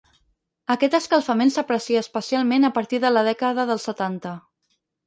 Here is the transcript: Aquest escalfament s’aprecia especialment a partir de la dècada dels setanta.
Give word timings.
Aquest 0.75 0.95
escalfament 0.99 1.53
s’aprecia 1.57 2.03
especialment 2.07 2.67
a 2.71 2.75
partir 2.79 3.03
de 3.07 3.17
la 3.17 3.25
dècada 3.33 3.69
dels 3.73 3.89
setanta. 3.93 4.39